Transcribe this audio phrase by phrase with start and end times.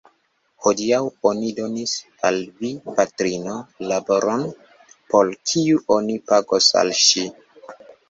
[0.67, 1.01] Hodiaŭ
[1.31, 1.93] oni donis
[2.31, 3.59] al via patrino
[3.93, 4.49] laboron,
[5.15, 7.31] por kiu oni pagos al ŝi.